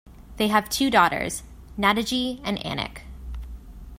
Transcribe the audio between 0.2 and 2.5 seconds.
They have two daughters, Nadege